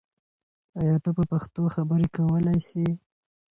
[0.79, 2.85] آیا ته په پښتو خبرې کولای سې؟